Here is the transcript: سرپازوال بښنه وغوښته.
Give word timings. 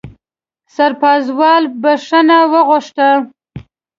سرپازوال 0.75 1.63
بښنه 1.81 2.37
وغوښته. 2.51 3.09